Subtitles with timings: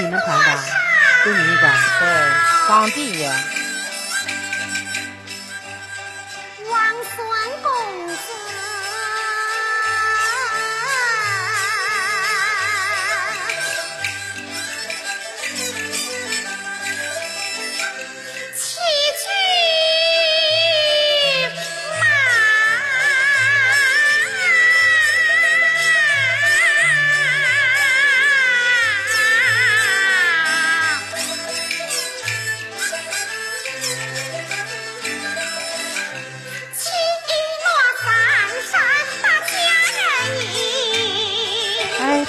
[0.00, 0.44] 你们谈的，
[1.24, 1.62] 就你一个，
[2.00, 2.08] 对，
[2.68, 3.30] 当地也。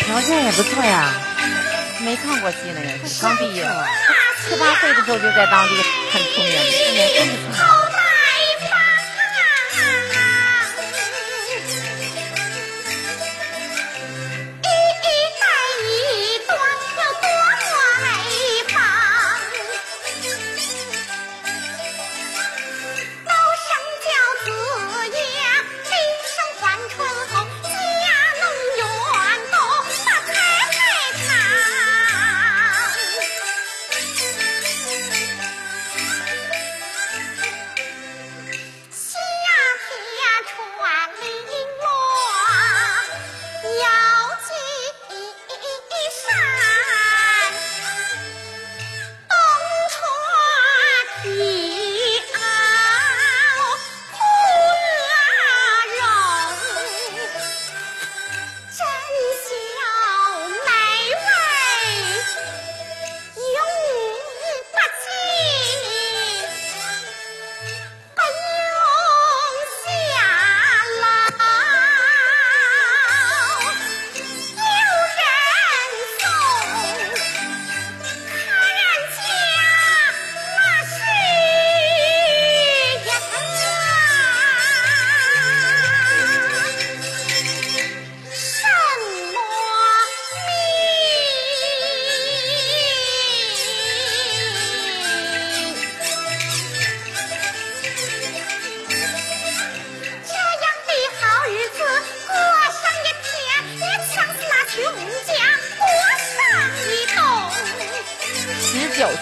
[0.06, 1.12] 条件也不错呀。
[2.04, 3.64] 没看过戏呢也是刚毕业。
[4.48, 5.76] 十八岁的时候就在当地
[6.12, 8.05] 很出名现年真不错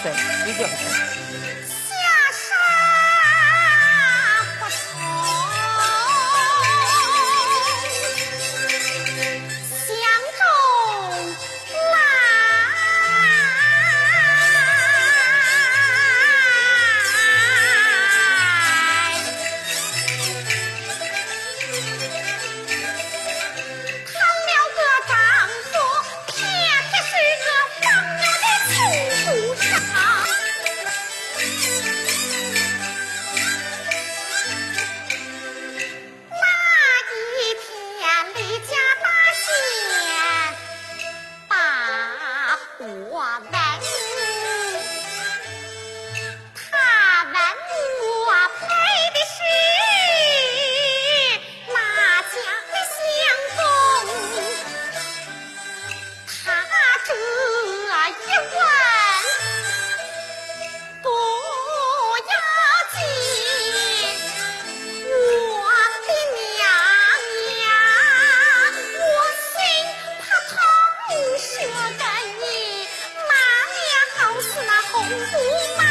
[0.02, 0.12] 对，
[0.50, 1.53] 一个。
[75.14, 75.36] 不
[75.78, 75.82] 忙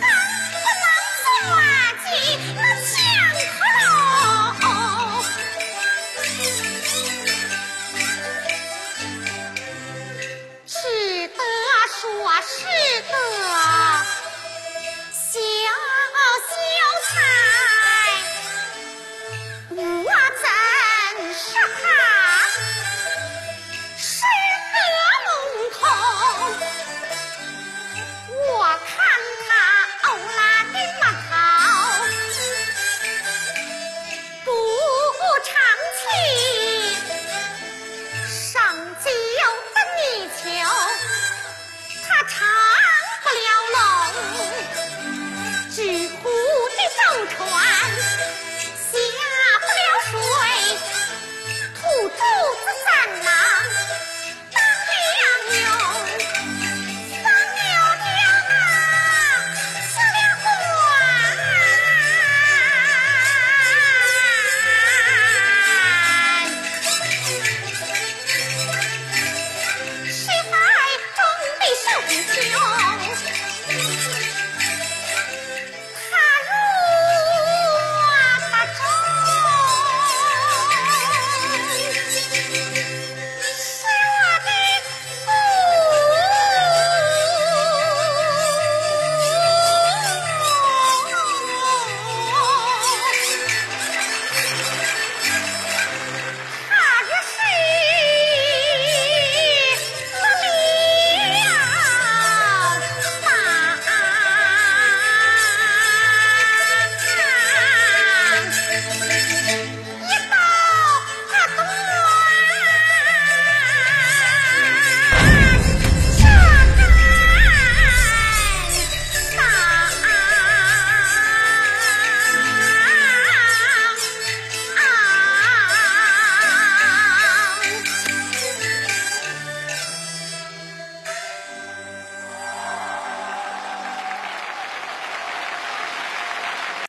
[0.00, 0.06] 更
[0.52, 0.86] 不能
[1.22, 1.56] 挂
[2.04, 2.06] 记
[2.56, 2.94] 那相
[4.60, 4.62] 好
[10.66, 10.76] 是
[11.28, 11.38] 得
[12.00, 12.00] 说
[12.42, 12.56] 是
[13.10, 13.37] 得